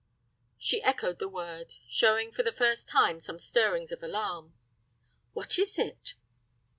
[0.57, 4.55] She echoed the word, showing for the first time some stirrings of alarm.
[5.33, 6.15] "What is it?"